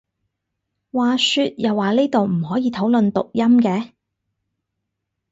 [0.91, 3.91] 話說又話呢度唔可以討論讀音嘅？